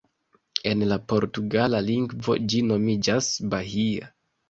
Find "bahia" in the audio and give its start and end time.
3.55-4.15